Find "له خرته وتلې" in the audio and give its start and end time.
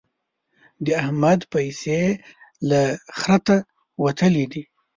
2.69-4.45